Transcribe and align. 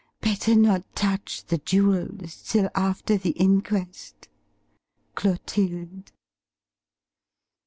Better 0.19 0.55
not 0.55 0.95
touch 0.95 1.45
the 1.45 1.59
jewels 1.59 2.41
till 2.47 2.71
after 2.73 3.17
the 3.17 3.33
inquest. 3.39 4.27
"CLOTILDE." 5.13 6.11